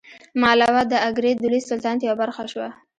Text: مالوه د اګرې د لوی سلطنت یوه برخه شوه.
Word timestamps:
مالوه 0.41 0.81
د 0.91 0.93
اګرې 1.07 1.31
د 1.35 1.41
لوی 1.51 1.61
سلطنت 1.69 1.99
یوه 2.03 2.17
برخه 2.21 2.43
شوه. 2.51 2.67